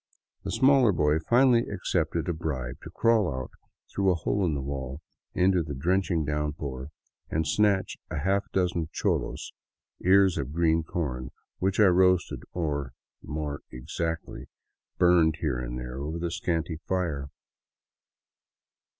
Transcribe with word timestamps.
The 0.43 0.49
smaller 0.51 0.91
boy 0.91 1.19
finally 1.19 1.67
accepted 1.69 2.27
a 2.27 2.33
bribe 2.33 2.81
to 2.81 2.89
crawl 2.89 3.31
out 3.31 3.51
through 3.93 4.09
a 4.09 4.15
hole 4.15 4.43
in 4.45 4.55
the 4.55 4.59
wall 4.63 4.99
into 5.35 5.61
the 5.61 5.75
drenching 5.75 6.25
downpour 6.25 6.87
and 7.29 7.45
snatch 7.47 7.97
a 8.09 8.17
half 8.17 8.51
dozen 8.51 8.89
cholos, 8.91 9.53
ears 10.03 10.39
of 10.39 10.53
green 10.53 10.81
corn, 10.81 11.29
which 11.59 11.79
I 11.79 11.85
roasted, 11.85 12.41
or, 12.51 12.93
more 13.21 13.61
exactly, 13.69 14.47
burned 14.97 15.35
here 15.39 15.59
and 15.59 15.77
there 15.77 15.99
over 15.99 16.17
the 16.17 16.31
scanty 16.31 16.79
fire. 16.87 17.29